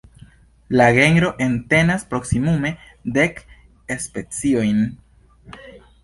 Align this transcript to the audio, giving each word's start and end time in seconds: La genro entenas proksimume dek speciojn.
La 0.79 0.85
genro 0.93 1.27
entenas 1.47 2.05
proksimume 2.13 2.71
dek 3.17 3.37
speciojn. 4.07 4.81